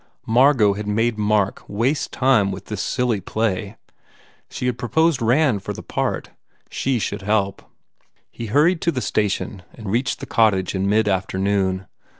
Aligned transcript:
Mar 0.25 0.55
got 0.55 0.77
had 0.77 0.87
made 0.87 1.19
Mark 1.19 1.61
waste 1.67 2.11
time 2.11 2.51
with 2.51 2.65
this 2.65 2.81
silly 2.81 3.21
play. 3.21 3.77
She 4.49 4.65
had 4.65 4.79
proposed 4.79 5.21
Rand 5.21 5.61
for 5.61 5.73
the 5.73 5.83
part. 5.83 6.31
She 6.71 6.97
should 6.97 7.21
help. 7.21 7.61
He 8.31 8.47
hurried 8.47 8.81
to 8.81 8.91
the 8.91 8.99
station 8.99 9.61
and 9.75 9.91
reached 9.91 10.19
the 10.19 10.25
cottage 10.25 10.73
in 10.73 10.89
mid 10.89 11.07
afternoon. 11.07 11.85